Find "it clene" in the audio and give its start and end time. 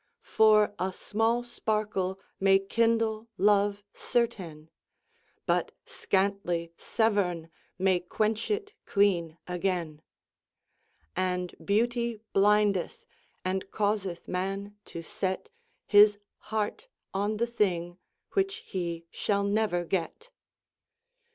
8.49-9.37